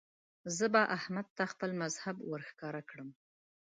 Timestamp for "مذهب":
1.81-2.15